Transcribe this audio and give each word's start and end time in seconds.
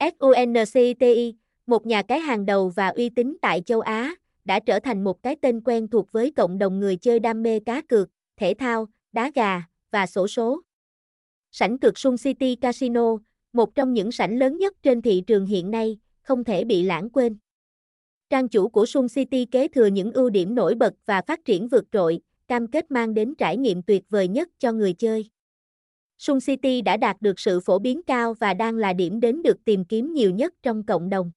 SUNCTI, 0.00 1.34
một 1.66 1.86
nhà 1.86 2.02
cái 2.02 2.20
hàng 2.20 2.46
đầu 2.46 2.68
và 2.68 2.88
uy 2.88 3.08
tín 3.08 3.36
tại 3.42 3.62
châu 3.66 3.80
Á, 3.80 4.14
đã 4.44 4.60
trở 4.60 4.80
thành 4.80 5.04
một 5.04 5.22
cái 5.22 5.36
tên 5.40 5.60
quen 5.60 5.88
thuộc 5.88 6.12
với 6.12 6.30
cộng 6.30 6.58
đồng 6.58 6.80
người 6.80 6.96
chơi 6.96 7.20
đam 7.20 7.42
mê 7.42 7.60
cá 7.60 7.80
cược, 7.80 8.08
thể 8.36 8.54
thao, 8.54 8.88
đá 9.12 9.30
gà 9.34 9.62
và 9.90 10.06
sổ 10.06 10.28
số. 10.28 10.60
Sảnh 11.50 11.78
cược 11.78 11.98
Sun 11.98 12.16
City 12.16 12.54
Casino, 12.54 13.16
một 13.52 13.74
trong 13.74 13.92
những 13.92 14.12
sảnh 14.12 14.38
lớn 14.38 14.58
nhất 14.58 14.76
trên 14.82 15.02
thị 15.02 15.22
trường 15.26 15.46
hiện 15.46 15.70
nay, 15.70 15.98
không 16.22 16.44
thể 16.44 16.64
bị 16.64 16.82
lãng 16.82 17.10
quên. 17.10 17.36
Trang 18.30 18.48
chủ 18.48 18.68
của 18.68 18.86
Sun 18.86 19.06
City 19.08 19.44
kế 19.44 19.68
thừa 19.68 19.86
những 19.86 20.12
ưu 20.12 20.30
điểm 20.30 20.54
nổi 20.54 20.74
bật 20.74 20.94
và 21.06 21.22
phát 21.26 21.44
triển 21.44 21.68
vượt 21.68 21.84
trội, 21.92 22.20
cam 22.48 22.66
kết 22.66 22.90
mang 22.90 23.14
đến 23.14 23.34
trải 23.34 23.56
nghiệm 23.56 23.82
tuyệt 23.82 24.04
vời 24.08 24.28
nhất 24.28 24.48
cho 24.58 24.72
người 24.72 24.92
chơi. 24.92 25.30
Sun 26.20 26.38
City 26.40 26.82
đã 26.82 26.96
đạt 26.96 27.22
được 27.22 27.40
sự 27.40 27.60
phổ 27.60 27.78
biến 27.78 28.00
cao 28.06 28.34
và 28.34 28.54
đang 28.54 28.76
là 28.76 28.92
điểm 28.92 29.20
đến 29.20 29.42
được 29.42 29.64
tìm 29.64 29.84
kiếm 29.84 30.12
nhiều 30.14 30.30
nhất 30.30 30.54
trong 30.62 30.86
cộng 30.86 31.10
đồng. 31.10 31.30